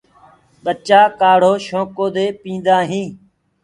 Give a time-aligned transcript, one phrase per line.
[0.63, 3.13] ٻچآ ڪآڙهو شوڪو دي پيندآ هينٚ۔